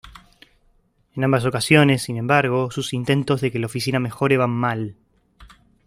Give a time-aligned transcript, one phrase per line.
[1.15, 4.95] En ambas ocasiones, sin embargo, sus intentos de que la oficina mejore van mal.